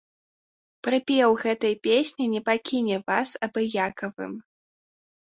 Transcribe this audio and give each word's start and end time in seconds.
Прыпеў 0.85 1.35
гэтай 1.43 1.73
песні 1.87 2.25
не 2.35 2.41
пакіне 2.47 2.97
вас 3.11 3.29
абыякавым. 3.49 4.33